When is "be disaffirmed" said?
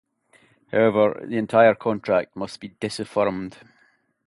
2.59-3.57